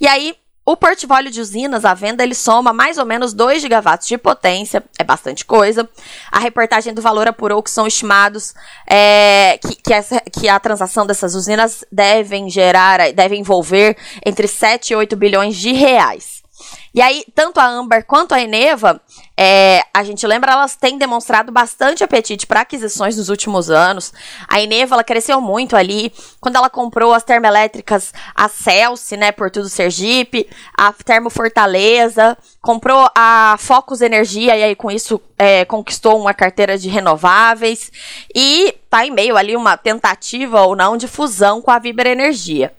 E 0.00 0.08
aí, 0.08 0.34
o 0.70 0.76
portfólio 0.76 1.30
de 1.30 1.40
usinas 1.40 1.82
à 1.86 1.94
venda 1.94 2.22
ele 2.22 2.34
soma 2.34 2.74
mais 2.74 2.98
ou 2.98 3.06
menos 3.06 3.32
2 3.32 3.62
gigawatts 3.62 4.06
de 4.06 4.18
potência, 4.18 4.84
é 4.98 5.02
bastante 5.02 5.42
coisa. 5.42 5.88
A 6.30 6.38
reportagem 6.38 6.92
do 6.92 7.00
valor 7.00 7.26
apurou 7.26 7.62
que 7.62 7.70
são 7.70 7.86
estimados 7.86 8.52
é, 8.86 9.58
que, 9.62 9.76
que, 9.76 9.94
essa, 9.94 10.20
que, 10.20 10.46
a 10.46 10.60
transação 10.60 11.06
dessas 11.06 11.34
usinas 11.34 11.86
devem 11.90 12.50
gerar, 12.50 12.98
deve 13.14 13.34
envolver 13.34 13.96
entre 14.26 14.46
7 14.46 14.92
e 14.92 14.96
8 14.96 15.16
bilhões 15.16 15.56
de 15.56 15.72
reais. 15.72 16.42
E 16.94 17.00
aí, 17.00 17.24
tanto 17.34 17.60
a 17.60 17.66
Amber 17.66 18.04
quanto 18.04 18.32
a 18.32 18.40
Eneva, 18.40 19.00
é, 19.36 19.82
a 19.92 20.02
gente 20.02 20.26
lembra, 20.26 20.52
elas 20.52 20.76
têm 20.76 20.98
demonstrado 20.98 21.52
bastante 21.52 22.02
apetite 22.02 22.46
para 22.46 22.60
aquisições 22.60 23.16
nos 23.16 23.28
últimos 23.28 23.70
anos. 23.70 24.12
A 24.48 24.60
Eneva, 24.60 24.94
ela 24.94 25.04
cresceu 25.04 25.40
muito 25.40 25.76
ali 25.76 26.12
quando 26.40 26.56
ela 26.56 26.70
comprou 26.70 27.12
as 27.12 27.22
termoelétricas, 27.22 28.12
a 28.34 28.48
Celsi, 28.48 29.16
né, 29.16 29.32
por 29.32 29.50
tudo 29.50 29.68
Sergipe, 29.68 30.48
a 30.76 30.92
Termo 30.92 31.30
Fortaleza, 31.30 32.36
comprou 32.68 33.08
a 33.14 33.56
Focus 33.58 34.02
Energia 34.02 34.54
e 34.54 34.62
aí 34.62 34.76
com 34.76 34.90
isso 34.90 35.18
é, 35.38 35.64
conquistou 35.64 36.20
uma 36.20 36.34
carteira 36.34 36.76
de 36.76 36.86
renováveis 36.86 37.90
e 38.34 38.74
tá 38.90 39.06
em 39.06 39.10
meio 39.10 39.38
ali 39.38 39.56
uma 39.56 39.78
tentativa 39.78 40.60
ou 40.60 40.76
não 40.76 40.94
de 40.94 41.08
fusão 41.08 41.62
com 41.62 41.70
a 41.70 41.78
Vibra 41.78 42.10
Energia. 42.10 42.74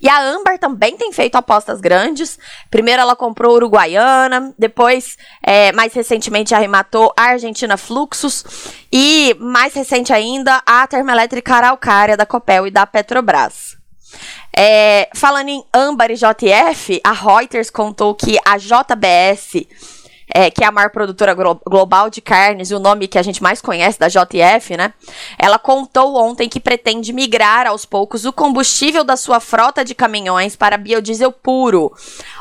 E 0.00 0.08
a 0.08 0.18
Ambar 0.18 0.58
também 0.58 0.96
tem 0.96 1.12
feito 1.12 1.34
apostas 1.34 1.78
grandes. 1.78 2.38
Primeiro 2.70 3.02
ela 3.02 3.14
comprou 3.14 3.56
Uruguaiana, 3.56 4.54
depois, 4.58 5.18
é, 5.42 5.72
mais 5.72 5.92
recentemente, 5.92 6.54
arrematou 6.54 7.12
a 7.14 7.24
Argentina 7.24 7.76
Fluxus 7.76 8.46
e, 8.90 9.36
mais 9.38 9.74
recente 9.74 10.10
ainda, 10.10 10.62
a 10.64 10.86
termoelétrica 10.86 11.56
Araucária 11.56 12.16
da 12.16 12.24
Copel 12.24 12.66
e 12.66 12.70
da 12.70 12.86
Petrobras. 12.86 13.76
É, 14.56 15.08
falando 15.14 15.48
em 15.48 15.64
âmbar 15.74 16.10
e 16.10 16.14
JF, 16.14 17.00
a 17.02 17.12
Reuters 17.12 17.70
contou 17.70 18.14
que 18.14 18.38
a 18.44 18.56
JBS 18.56 19.66
é, 20.32 20.50
que 20.50 20.64
é 20.64 20.66
a 20.66 20.72
maior 20.72 20.90
produtora 20.90 21.34
global 21.34 22.08
de 22.08 22.20
carnes 22.20 22.70
e 22.70 22.74
o 22.74 22.78
nome 22.78 23.08
que 23.08 23.18
a 23.18 23.22
gente 23.22 23.42
mais 23.42 23.60
conhece 23.60 23.98
da 23.98 24.08
JF, 24.08 24.76
né? 24.76 24.92
Ela 25.38 25.58
contou 25.58 26.16
ontem 26.16 26.48
que 26.48 26.60
pretende 26.60 27.12
migrar 27.12 27.66
aos 27.66 27.84
poucos 27.84 28.24
o 28.24 28.32
combustível 28.32 29.04
da 29.04 29.16
sua 29.16 29.40
frota 29.40 29.84
de 29.84 29.94
caminhões 29.94 30.56
para 30.56 30.76
biodiesel 30.76 31.32
puro. 31.32 31.92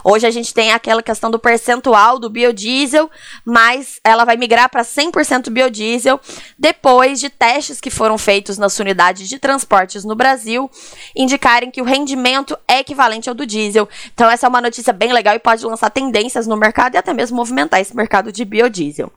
Hoje 0.04 0.28
a 0.28 0.32
gente 0.32 0.54
tem 0.54 0.72
aquela 0.72 1.02
questão 1.02 1.30
do 1.30 1.40
percentual 1.40 2.20
do 2.20 2.30
biodiesel, 2.30 3.10
mas 3.46 4.00
ela 4.04 4.25
vai 4.25 4.38
migrar 4.38 4.70
para 4.70 4.84
100% 4.84 5.50
biodiesel 5.50 6.20
depois 6.58 7.20
de 7.20 7.30
testes 7.30 7.80
que 7.80 7.90
foram 7.90 8.18
feitos 8.18 8.58
nas 8.58 8.78
unidades 8.80 9.28
de 9.28 9.40
transportes 9.40 10.04
no 10.04 10.16
Brasil 10.16 10.70
indicarem 11.16 11.72
que 11.72 11.82
o 11.82 11.86
rendimento 11.86 12.58
é 12.68 12.80
equivalente 12.80 13.30
ao 13.30 13.36
do 13.36 13.46
diesel. 13.46 13.88
Então 14.13 14.30
essa 14.30 14.46
é 14.46 14.50
uma 14.50 14.62
notícia 14.62 14.94
bem 14.94 15.12
legal 15.12 15.36
e 15.36 15.40
pode 15.40 15.66
lançar 15.66 15.90
tendências 15.90 16.48
no 16.48 16.58
mercado 16.58 16.96
e 16.96 16.98
até 16.98 17.13
mesmo 17.13 17.38
movimentar 17.38 17.73
esse 17.82 17.96
mercado 17.96 18.32
de 18.32 18.44
biodiesel. 18.46 19.12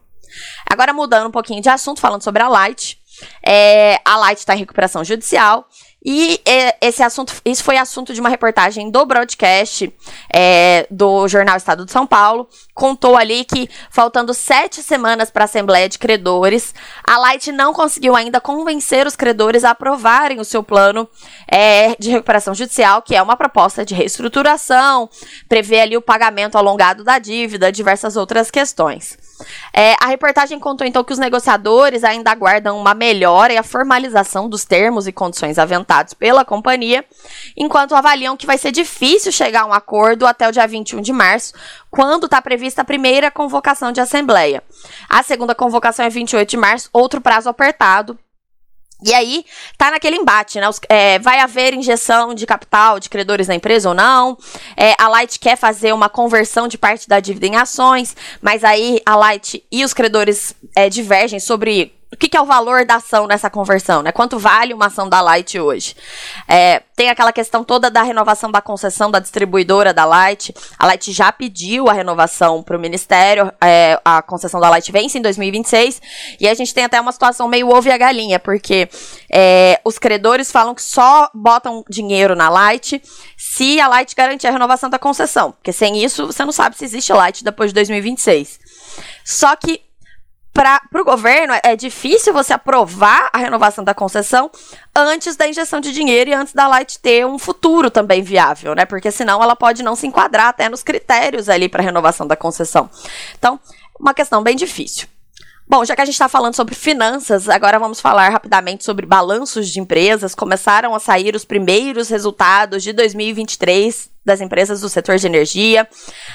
Agora, 0.71 0.93
mudando 0.93 1.29
um 1.29 1.33
pouquinho 1.33 1.63
de 1.63 1.69
assunto, 1.69 2.01
falando 2.01 2.23
sobre 2.23 2.43
a 2.43 2.49
Light. 2.49 2.99
É, 3.43 4.01
a 4.05 4.17
Light 4.17 4.39
está 4.39 4.55
em 4.55 4.59
recuperação 4.59 5.03
judicial 5.03 5.67
e 6.09 6.41
é, 6.47 6.77
esse 6.81 7.03
assunto, 7.03 7.35
isso 7.45 7.65
foi 7.65 7.77
assunto 7.77 8.15
de 8.15 8.21
uma 8.21 8.29
reportagem 8.29 8.93
do 8.93 9.05
broadcast 9.05 9.93
é, 10.33 10.87
do 10.89 11.27
jornal 11.27 11.57
Estado 11.57 11.85
de 11.85 11.91
São 11.91 12.07
Paulo. 12.07 12.49
Contou 12.73 13.17
ali 13.17 13.45
que, 13.45 13.69
faltando 13.91 14.33
sete 14.33 14.85
semanas 14.85 15.33
para 15.33 15.43
a 15.43 15.47
Assembleia 15.47 15.89
de 15.89 15.99
Credores, 15.99 16.73
a 17.03 17.19
Light 17.19 17.51
não 17.51 17.73
conseguiu 17.73 18.15
ainda 18.15 18.41
convencer 18.41 19.05
os 19.05 19.17
credores 19.17 19.65
a 19.65 19.71
aprovarem 19.71 20.39
o 20.39 20.45
seu 20.45 20.63
plano 20.63 21.09
é, 21.51 21.97
de 21.99 22.09
recuperação 22.11 22.55
judicial, 22.55 23.03
que 23.03 23.17
é 23.17 23.21
uma 23.21 23.37
proposta 23.37 23.85
de 23.85 23.93
reestruturação, 23.93 25.11
prevê 25.49 25.81
ali 25.81 25.97
o 25.97 26.03
pagamento 26.03 26.57
alongado 26.57 27.03
da 27.03 27.19
dívida, 27.19 27.73
diversas 27.73 28.17
outras 28.17 28.49
questões. 28.49 29.26
É, 29.73 29.95
a 30.01 30.07
reportagem 30.07 30.59
contou 30.59 30.87
então 30.87 31.05
que 31.05 31.13
os 31.13 31.19
negociadores 31.19 32.05
ainda 32.05 32.31
aguardam 32.31 32.79
uma 32.79 32.95
melhora 32.95 33.53
e 33.53 33.59
a 33.59 33.63
formalização 33.63 34.49
dos 34.49 34.65
termos 34.65 35.07
e 35.07 35.13
condições 35.13 35.59
aventados 35.59 36.15
pela 36.15 36.45
companhia, 36.45 37.05
enquanto 37.57 37.95
avaliam 37.95 38.37
que 38.37 38.47
vai 38.47 38.59
ser 38.59 38.73
difícil 38.73 39.31
chegar 39.31 39.63
a 39.63 39.67
um 39.67 39.73
acordo 39.73 40.27
até 40.27 40.49
o 40.49 40.53
dia 40.53 40.67
21 40.67 41.01
de 41.01 41.13
março, 41.13 41.53
quando 41.91 42.25
está 42.25 42.41
prevista 42.41 42.83
a 42.83 42.85
primeira 42.85 43.31
convocação 43.31 43.93
de 43.93 44.01
assembleia. 44.01 44.63
A 45.09 45.23
segunda 45.23 45.55
convocação 45.55 46.05
é 46.05 46.11
28 46.11 46.49
de 46.49 46.57
março, 46.57 46.89
outro 46.93 47.21
prazo 47.21 47.49
apertado, 47.49 48.19
e 49.03 49.13
aí, 49.13 49.45
tá 49.77 49.91
naquele 49.91 50.17
embate, 50.17 50.59
né? 50.59 50.69
Os, 50.69 50.81
é, 50.89 51.19
vai 51.19 51.39
haver 51.41 51.75
injeção 51.75 52.35
de 52.35 52.47
capital 52.47 52.99
de 52.99 53.11
credores 53.11 53.47
na 53.47 53.55
empresa 53.55 53.91
ou 53.91 53.95
não? 53.95 54.39
É, 54.77 54.95
a 54.99 55.09
Light 55.09 55.39
quer 55.39 55.57
fazer 55.57 55.93
uma 55.93 56.09
conversão 56.09 56.67
de 56.67 56.79
parte 56.79 57.07
da 57.07 57.21
dívida 57.21 57.47
em 57.47 57.57
ações, 57.57 58.17
mas 58.41 58.65
aí 58.65 59.01
a 59.05 59.15
Light 59.15 59.63
e 59.71 59.85
os 59.85 59.93
credores 59.93 60.55
é, 60.75 60.89
divergem 60.89 61.39
sobre 61.39 61.96
o 62.13 62.17
que, 62.17 62.29
que, 62.29 62.37
é 62.37 62.41
o 62.41 62.47
valor 62.47 62.85
da 62.85 62.97
ação 62.97 63.27
nessa 63.27 63.51
conversão, 63.51 64.01
né? 64.01 64.13
Quanto 64.13 64.39
vale 64.39 64.73
uma 64.73 64.87
ação 64.87 65.09
da 65.09 65.21
Light 65.21 65.59
hoje? 65.59 65.97
É, 66.47 66.81
tem 66.95 67.11
aquela 67.11 67.33
questão 67.33 67.65
toda 67.65 67.91
da 67.91 68.03
renovação 68.03 68.51
da 68.51 68.61
concessão 68.61 69.11
da 69.11 69.19
distribuidora 69.19 69.93
da 69.93 70.05
Light. 70.05 70.55
A 70.79 70.87
Light 70.87 71.13
já 71.13 71.33
pediu 71.33 71.89
a 71.89 71.93
renovação 71.93 72.63
para 72.63 72.77
o 72.77 72.81
Ministério. 72.81 73.53
É, 73.61 74.01
a 74.05 74.23
concessão 74.23 74.61
da 74.61 74.71
Light 74.71 74.91
vence 74.93 75.19
em 75.19 75.23
2026. 75.23 76.01
E 76.39 76.49
a 76.49 76.55
gente 76.55 76.73
tem 76.73 76.85
até 76.85 77.01
uma 77.01 77.11
situação 77.11 77.49
meio 77.49 77.69
ovo 77.69 77.89
e 77.89 77.91
a 77.91 77.99
galinha, 77.99 78.39
porque 78.39 78.89
é, 79.29 79.81
os 79.85 79.99
credores 79.99 80.53
falam 80.53 80.77
que 80.77 80.83
só 80.83 81.29
botam 81.35 81.85
dinheiro 81.91 82.37
na 82.37 82.49
Light 82.49 83.03
se 83.37 83.81
a 83.81 83.89
Light 83.89 84.15
garantir 84.15 84.47
a 84.47 84.53
renovação 84.53 84.89
da 84.89 84.99
concessão. 84.99 85.51
Porque 85.51 85.73
sem 85.73 86.05
isso, 86.05 86.27
você 86.27 86.45
não 86.45 86.53
sabe 86.53 86.79
se 86.79 86.85
existe 86.85 87.13
Light 87.13 87.43
depois 87.43 87.71
de 87.71 87.75
2026. 87.75 88.61
Só 89.25 89.57
que 89.57 89.85
para 90.57 91.03
o 91.03 91.05
governo 91.05 91.53
é 91.63 91.77
difícil 91.77 92.33
você 92.33 92.55
aprovar 92.55 93.29
a 93.31 93.37
renovação 93.37 93.85
da 93.85 93.93
concessão 93.93 94.51
antes 94.95 95.37
da 95.37 95.47
injeção 95.47 95.81
de 95.81 95.93
dinheiro 95.93 96.31
e 96.31 96.35
antes 96.35 96.55
da 96.55 96.67
Light 96.67 96.99
ter 96.99 97.27
um 97.27 97.39
futuro 97.39 97.91
também 97.91 98.23
viável, 98.23 98.75
né? 98.75 98.87
Porque 98.87 99.11
senão 99.11 99.43
ela 99.43 99.55
pode 99.55 99.83
não 99.83 99.95
se 99.95 100.07
enquadrar 100.07 100.49
até 100.49 100.67
nos 100.71 100.83
critérios 100.83 101.51
ali 101.51 101.69
para 101.69 101.83
renovação 101.83 102.27
da 102.27 102.35
concessão. 102.35 102.89
Então, 103.39 103.61
uma 104.01 104.15
questão 104.15 104.43
bem 104.43 104.57
difícil. 104.57 105.07
Bom, 105.69 105.85
já 105.85 105.95
que 105.95 106.01
a 106.01 106.05
gente 106.07 106.15
está 106.15 106.29
falando 106.29 106.55
sobre 106.55 106.75
finanças, 106.75 107.51
agora 107.51 107.79
vamos 107.79 108.01
falar 108.01 108.31
rapidamente 108.31 108.83
sobre 108.83 109.05
balanços 109.05 109.69
de 109.69 109.79
empresas. 109.79 110.35
Começaram 110.35 110.95
a 110.95 111.01
sair 111.01 111.37
os 111.37 111.45
primeiros 111.45 112.09
resultados 112.09 112.83
de 112.83 112.95
2023 112.95 114.16
das 114.27 114.41
empresas 114.41 114.81
do 114.81 114.89
setor 114.89 115.17
de 115.17 115.27
energia. 115.27 115.89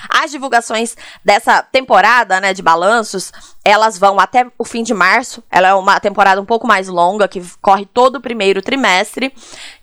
As 0.09 0.31
divulgações 0.31 0.95
dessa 1.23 1.61
temporada, 1.61 2.39
né, 2.39 2.53
de 2.53 2.61
balanços, 2.61 3.31
elas 3.63 3.99
vão 3.99 4.19
até 4.19 4.47
o 4.57 4.63
fim 4.63 4.81
de 4.81 4.93
março. 4.93 5.43
Ela 5.51 5.67
é 5.67 5.73
uma 5.73 5.99
temporada 5.99 6.41
um 6.41 6.45
pouco 6.45 6.65
mais 6.65 6.87
longa, 6.87 7.27
que 7.27 7.43
corre 7.61 7.85
todo 7.85 8.15
o 8.15 8.21
primeiro 8.21 8.61
trimestre. 8.61 9.33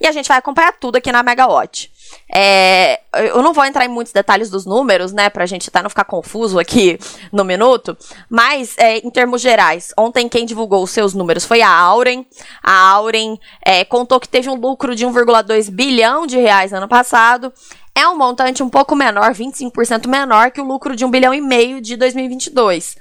E 0.01 0.07
a 0.07 0.13
gente 0.13 0.27
vai 0.27 0.39
acompanhar 0.39 0.73
tudo 0.73 0.97
aqui 0.97 1.13
na 1.13 1.23
Megawatt. 1.23 1.93
É, 2.31 3.01
eu 3.15 3.43
não 3.43 3.53
vou 3.53 3.65
entrar 3.65 3.85
em 3.85 3.89
muitos 3.89 4.13
detalhes 4.13 4.51
dos 4.51 4.67
números, 4.67 5.13
né, 5.13 5.31
pra 5.31 5.47
gente 5.47 5.69
até 5.69 5.83
não 5.83 5.91
ficar 5.91 6.05
confuso 6.05 6.59
aqui 6.59 6.99
no 7.33 7.45
minuto, 7.45 7.97
mas 8.29 8.75
é, 8.79 8.99
em 8.99 9.11
termos 9.11 9.41
gerais, 9.41 9.93
ontem 9.97 10.29
quem 10.29 10.45
divulgou 10.45 10.83
os 10.83 10.91
seus 10.91 11.15
números 11.15 11.45
foi 11.45 11.63
a 11.63 11.71
Auren. 11.71 12.25
A 12.63 12.91
Auren 12.91 13.39
é, 13.65 13.85
contou 13.85 14.21
que 14.21 14.29
teve 14.29 14.49
um 14.49 14.55
lucro 14.55 14.95
de 14.95 15.07
1,2 15.07 15.71
bilhão 15.71 16.27
de 16.27 16.39
reais 16.39 16.73
ano 16.73 16.89
passado. 16.89 17.53
É 17.99 18.07
um 18.07 18.17
montante 18.17 18.63
um 18.63 18.71
pouco 18.71 18.95
menor, 18.95 19.33
25% 19.35 20.07
menor 20.07 20.53
que 20.53 20.61
o 20.61 20.65
lucro 20.65 20.95
de 20.95 21.05
1 21.05 21.11
bilhão 21.11 21.35
e 21.35 21.41
meio 21.41 21.81
de 21.81 21.97
2022. 21.97 22.97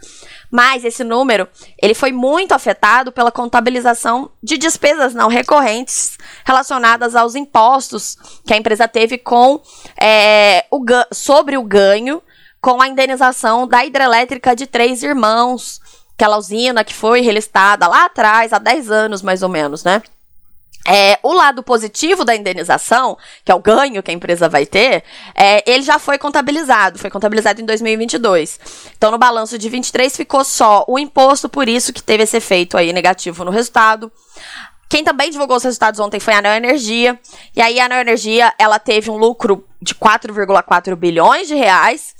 Mas 0.49 0.83
esse 0.83 1.03
número, 1.03 1.47
ele 1.79 1.93
foi 1.93 2.11
muito 2.11 2.53
afetado 2.53 3.11
pela 3.11 3.31
contabilização 3.31 4.31
de 4.41 4.57
despesas 4.57 5.13
não 5.13 5.27
recorrentes 5.27 6.17
relacionadas 6.43 7.15
aos 7.15 7.35
impostos 7.35 8.17
que 8.43 8.55
a 8.55 8.57
empresa 8.57 8.87
teve 8.87 9.19
com 9.19 9.61
é, 10.01 10.65
o, 10.71 10.83
sobre 11.11 11.55
o 11.57 11.63
ganho 11.63 12.19
com 12.59 12.81
a 12.81 12.87
indenização 12.87 13.67
da 13.67 13.85
hidrelétrica 13.85 14.55
de 14.55 14.65
Três 14.65 15.03
Irmãos, 15.03 15.79
aquela 16.15 16.37
usina 16.37 16.83
que 16.83 16.95
foi 16.95 17.21
relistada 17.21 17.87
lá 17.87 18.05
atrás, 18.05 18.51
há 18.51 18.57
10 18.57 18.89
anos 18.89 19.21
mais 19.21 19.43
ou 19.43 19.49
menos, 19.49 19.83
né? 19.83 20.01
É, 20.89 21.19
o 21.21 21.33
lado 21.33 21.61
positivo 21.61 22.23
da 22.23 22.33
indenização, 22.33 23.17
que 23.43 23.51
é 23.51 23.55
o 23.55 23.59
ganho 23.59 24.01
que 24.01 24.09
a 24.09 24.13
empresa 24.13 24.47
vai 24.47 24.65
ter, 24.65 25.03
é, 25.35 25.61
ele 25.69 25.83
já 25.83 25.99
foi 25.99 26.17
contabilizado, 26.17 26.97
foi 26.97 27.09
contabilizado 27.09 27.61
em 27.61 27.65
2022. 27.65 28.57
Então, 28.97 29.11
no 29.11 29.17
balanço 29.17 29.57
de 29.57 29.67
23 29.67 30.15
ficou 30.15 30.45
só 30.45 30.85
o 30.87 30.97
imposto, 30.97 31.49
por 31.49 31.67
isso 31.67 31.91
que 31.91 32.01
teve 32.01 32.23
esse 32.23 32.37
efeito 32.37 32.77
aí 32.77 32.93
negativo 32.93 33.43
no 33.43 33.51
resultado. 33.51 34.09
Quem 34.89 35.03
também 35.03 35.29
divulgou 35.29 35.57
os 35.57 35.63
resultados 35.63 35.99
ontem 35.99 36.19
foi 36.19 36.33
a 36.33 36.41
Neoenergia. 36.41 37.19
E 37.53 37.61
aí 37.61 37.79
a 37.79 37.89
Neoenergia, 37.89 38.53
ela 38.57 38.79
teve 38.79 39.11
um 39.11 39.17
lucro 39.17 39.67
de 39.81 39.93
4,4 39.93 40.95
bilhões 40.95 41.47
de 41.47 41.55
reais. 41.55 42.15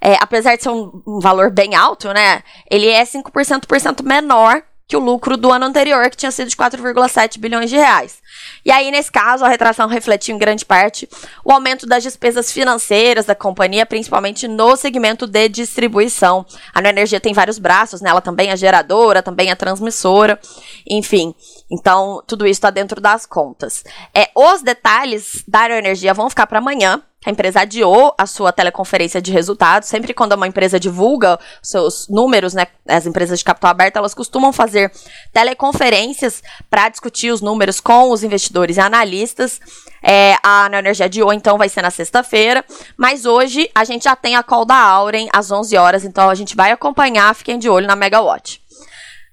É, 0.00 0.16
apesar 0.20 0.56
de 0.56 0.62
ser 0.62 0.68
um, 0.68 1.02
um 1.06 1.18
valor 1.18 1.50
bem 1.50 1.74
alto, 1.74 2.12
né? 2.12 2.42
Ele 2.70 2.88
é 2.88 3.02
5% 3.02 3.66
por 3.66 3.80
cento 3.80 4.04
menor 4.04 4.62
que 4.92 4.96
o 4.98 5.00
lucro 5.00 5.38
do 5.38 5.50
ano 5.50 5.64
anterior, 5.64 6.10
que 6.10 6.18
tinha 6.18 6.30
sido 6.30 6.50
de 6.50 6.54
4,7 6.54 7.38
bilhões 7.38 7.70
de 7.70 7.76
reais. 7.76 8.18
E 8.62 8.70
aí, 8.70 8.90
nesse 8.90 9.10
caso, 9.10 9.42
a 9.42 9.48
retração 9.48 9.88
refletiu 9.88 10.36
em 10.36 10.38
grande 10.38 10.66
parte 10.66 11.08
o 11.42 11.50
aumento 11.50 11.86
das 11.86 12.02
despesas 12.02 12.52
financeiras 12.52 13.24
da 13.24 13.34
companhia, 13.34 13.86
principalmente 13.86 14.46
no 14.46 14.76
segmento 14.76 15.26
de 15.26 15.48
distribuição. 15.48 16.44
A 16.74 16.82
Neoenergia 16.82 17.18
tem 17.18 17.32
vários 17.32 17.58
braços, 17.58 18.02
né? 18.02 18.10
Ela 18.10 18.20
também 18.20 18.50
é 18.50 18.56
geradora, 18.56 19.22
também 19.22 19.50
é 19.50 19.54
transmissora, 19.54 20.38
enfim. 20.86 21.34
Então, 21.70 22.22
tudo 22.26 22.46
isso 22.46 22.58
está 22.58 22.68
dentro 22.68 23.00
das 23.00 23.24
contas. 23.24 23.84
É, 24.14 24.28
os 24.36 24.60
detalhes 24.60 25.42
da 25.48 25.68
Neoenergia 25.68 26.12
vão 26.12 26.28
ficar 26.28 26.46
para 26.46 26.58
amanhã, 26.58 27.02
a 27.24 27.30
empresa 27.30 27.60
adiou 27.60 28.14
a 28.18 28.26
sua 28.26 28.52
teleconferência 28.52 29.20
de 29.20 29.30
resultados. 29.30 29.88
Sempre 29.88 30.12
quando 30.12 30.32
uma 30.32 30.46
empresa 30.46 30.78
divulga 30.78 31.38
seus 31.62 32.08
números, 32.08 32.54
né, 32.54 32.66
as 32.88 33.06
empresas 33.06 33.38
de 33.38 33.44
capital 33.44 33.70
aberto, 33.70 33.96
elas 33.96 34.14
costumam 34.14 34.52
fazer 34.52 34.90
teleconferências 35.32 36.42
para 36.68 36.88
discutir 36.88 37.30
os 37.30 37.40
números 37.40 37.80
com 37.80 38.10
os 38.10 38.24
investidores 38.24 38.76
e 38.76 38.80
analistas. 38.80 39.60
É, 40.02 40.34
a 40.42 40.68
Neoenergia 40.68 41.06
hoje, 41.24 41.36
então, 41.36 41.56
vai 41.56 41.68
ser 41.68 41.82
na 41.82 41.90
sexta-feira. 41.90 42.64
Mas 42.96 43.24
hoje 43.24 43.70
a 43.74 43.84
gente 43.84 44.04
já 44.04 44.16
tem 44.16 44.34
a 44.34 44.42
call 44.42 44.64
da 44.64 44.76
Auren 44.76 45.28
às 45.32 45.50
11 45.50 45.76
horas, 45.76 46.04
então 46.04 46.28
a 46.28 46.34
gente 46.34 46.56
vai 46.56 46.72
acompanhar. 46.72 47.34
Fiquem 47.34 47.58
de 47.58 47.68
olho 47.68 47.86
na 47.86 47.94
Megawatt. 47.94 48.61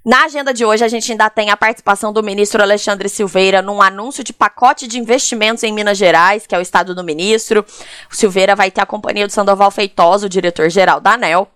Na 0.05 0.23
agenda 0.23 0.53
de 0.53 0.63
hoje, 0.63 0.83
a 0.83 0.87
gente 0.87 1.11
ainda 1.11 1.29
tem 1.29 1.49
a 1.49 1.57
participação 1.57 2.13
do 2.13 2.23
ministro 2.23 2.61
Alexandre 2.61 3.09
Silveira 3.09 3.61
num 3.61 3.81
anúncio 3.81 4.23
de 4.23 4.31
pacote 4.31 4.87
de 4.87 4.97
investimentos 4.97 5.61
em 5.61 5.73
Minas 5.73 5.97
Gerais, 5.97 6.47
que 6.47 6.55
é 6.55 6.57
o 6.57 6.61
estado 6.61 6.95
do 6.95 7.03
ministro. 7.03 7.65
O 8.09 8.15
Silveira 8.15 8.55
vai 8.55 8.71
ter 8.71 8.79
a 8.79 8.85
companhia 8.85 9.27
do 9.27 9.33
Sandoval 9.33 9.69
Feitosa, 9.69 10.25
o 10.25 10.29
diretor-geral 10.29 11.01
da 11.01 11.13
ANEL. 11.13 11.49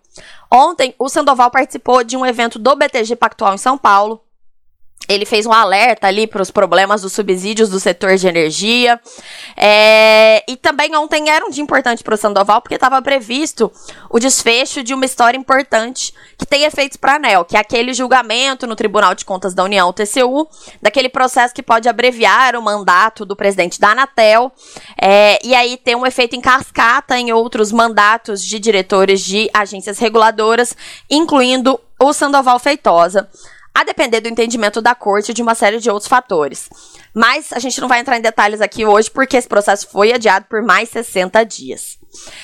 Ontem, 0.52 0.94
o 1.00 1.08
Sandoval 1.08 1.50
participou 1.50 2.04
de 2.04 2.18
um 2.18 2.26
evento 2.26 2.60
do 2.60 2.76
BTG 2.76 3.16
Pactual 3.16 3.54
em 3.54 3.58
São 3.58 3.78
Paulo, 3.78 4.22
ele 5.08 5.26
fez 5.26 5.46
um 5.46 5.52
alerta 5.52 6.08
ali 6.08 6.26
para 6.26 6.42
os 6.42 6.50
problemas 6.50 7.02
dos 7.02 7.14
subsídios 7.14 7.70
do 7.70 7.80
setor 7.80 8.16
de 8.16 8.28
energia. 8.28 9.00
É, 9.56 10.44
e 10.48 10.56
também 10.56 10.96
ontem 10.96 11.30
era 11.30 11.46
um 11.46 11.50
dia 11.50 11.64
importante 11.64 12.04
para 12.04 12.14
o 12.14 12.18
Sandoval, 12.18 12.62
porque 12.62 12.76
estava 12.76 13.02
previsto 13.02 13.72
o 14.10 14.20
desfecho 14.20 14.84
de 14.84 14.94
uma 14.94 15.06
história 15.06 15.38
importante 15.38 16.14
que 16.38 16.46
tem 16.46 16.64
efeitos 16.64 16.98
para 16.98 17.14
a 17.14 17.16
ANEL, 17.16 17.46
que 17.46 17.58
é 17.58 17.60
aquele 17.60 17.94
julgamento 17.94 18.66
no 18.66 18.76
Tribunal 18.76 19.14
de 19.14 19.26
Contas 19.26 19.54
da 19.54 19.64
União, 19.64 19.92
TCU, 19.92 20.48
daquele 20.82 21.10
processo 21.10 21.54
que 21.54 21.64
pode 21.64 21.90
abreviar 21.90 22.56
o 22.56 22.62
mandato 22.62 23.26
do 23.26 23.36
presidente 23.36 23.80
da 23.80 23.92
Anatel, 23.92 24.52
é, 25.02 25.40
e 25.46 25.54
aí 25.54 25.78
ter 25.78 25.96
um 25.96 26.06
efeito 26.06 26.36
em 26.36 26.42
cascata 26.42 27.18
em 27.18 27.32
outros 27.32 27.72
mandatos 27.72 28.44
de 28.44 28.60
diretores 28.60 29.22
de 29.22 29.50
agências 29.54 30.00
reguladoras, 30.00 30.76
incluindo 31.10 31.80
o 32.00 32.14
Sandoval 32.14 32.60
Feitosa 32.60 33.30
a 33.74 33.84
depender 33.84 34.22
do 34.22 34.30
entendimento 34.30 34.82
da 34.82 34.94
corte 34.94 35.32
e 35.32 35.34
de 35.34 35.42
uma 35.42 35.56
série 35.56 35.80
de 35.80 35.89
outros 35.89 36.08
fatores. 36.08 36.70
Mas 37.13 37.51
a 37.51 37.60
gente 37.60 37.82
não 37.82 37.88
vai 37.88 38.00
entrar 38.00 38.18
em 38.18 38.22
detalhes 38.22 38.62
aqui 38.62 38.86
hoje 38.86 39.10
porque 39.10 39.36
esse 39.36 39.48
processo 39.48 39.88
foi 39.89 40.13
adiado 40.13 40.46
por 40.50 40.62
mais 40.62 40.89
60 40.89 41.44
dias. 41.44 41.98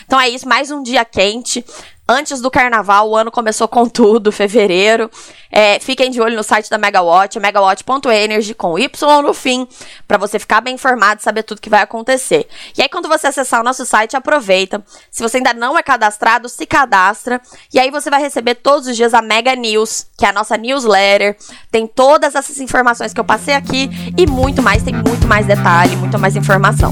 Então 0.06 0.20
é 0.20 0.28
isso, 0.28 0.48
mais 0.48 0.72
um 0.72 0.82
dia 0.82 1.06
quente. 1.06 1.64
Antes 2.12 2.42
do 2.42 2.50
carnaval, 2.50 3.08
o 3.08 3.16
ano 3.16 3.30
começou 3.30 3.68
com 3.68 3.88
tudo, 3.88 4.32
fevereiro. 4.32 5.12
É, 5.52 5.80
fiquem 5.80 6.10
de 6.10 6.20
olho 6.20 6.36
no 6.36 6.42
site 6.42 6.68
da 6.68 6.76
Megawatt, 6.76 7.40
megawatt.energy 7.40 8.56
com 8.56 8.80
Y 8.80 9.22
no 9.22 9.32
fim, 9.32 9.68
para 10.08 10.18
você 10.18 10.40
ficar 10.40 10.60
bem 10.60 10.74
informado 10.74 11.20
e 11.20 11.24
saber 11.24 11.44
tudo 11.44 11.62
que 11.62 11.70
vai 11.70 11.84
acontecer. 11.84 12.48
E 12.76 12.82
aí, 12.82 12.90
quando 12.90 13.08
você 13.08 13.28
acessar 13.28 13.62
o 13.62 13.64
nosso 13.64 13.86
site, 13.86 14.18
aproveita. 14.18 14.84
Se 15.12 15.22
você 15.22 15.38
ainda 15.38 15.54
não 15.54 15.78
é 15.78 15.84
cadastrado, 15.84 16.50
se 16.50 16.66
cadastra. 16.66 17.40
E 17.72 17.80
aí 17.80 17.92
você 17.92 18.10
vai 18.10 18.20
receber 18.20 18.56
todos 18.56 18.88
os 18.88 18.96
dias 18.96 19.14
a 19.14 19.22
Mega 19.22 19.56
News, 19.56 20.08
que 20.18 20.26
é 20.26 20.30
a 20.30 20.34
nossa 20.34 20.58
newsletter. 20.58 21.38
Tem 21.70 21.86
todas 21.86 22.34
essas 22.34 22.60
informações 22.60 23.14
que 23.14 23.20
eu 23.20 23.26
passei 23.26 23.54
aqui 23.54 23.88
e 24.18 24.26
muito 24.26 24.64
mais, 24.64 24.82
tem 24.82 24.96
muito 24.96 25.28
mais 25.28 25.46
detalhe, 25.46 25.96
muito 25.96 26.18
mais 26.18 26.36
informação. 26.36 26.92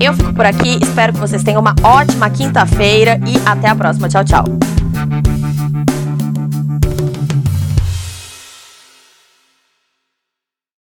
Eu 0.00 0.14
fico 0.14 0.32
por 0.32 0.44
aqui, 0.44 0.78
espero 0.82 1.12
que 1.12 1.18
vocês 1.18 1.42
tenham 1.42 1.60
uma 1.60 1.74
ótima 1.82 2.28
quinta-feira 2.30 3.20
e 3.26 3.36
até 3.46 3.68
a 3.68 3.74
próxima. 3.74 4.08
Tchau, 4.08 4.24
tchau. 4.24 4.44